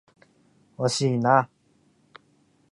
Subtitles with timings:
[0.77, 1.47] 惜しいな。